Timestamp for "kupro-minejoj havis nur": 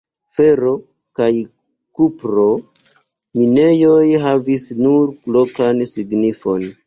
1.99-5.13